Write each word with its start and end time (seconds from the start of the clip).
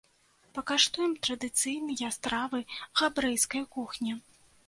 Пакаштуем 0.53 1.11
традыцыйныя 1.25 2.09
стравы 2.17 2.59
габрэйскай 3.01 3.63
кухні. 3.79 4.11